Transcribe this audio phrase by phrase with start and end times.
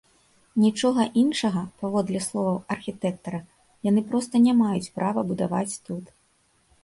[0.63, 3.39] Нічога іншага, паводле словаў архітэктара,
[3.89, 6.05] яны проста не маюць права будаваць тут.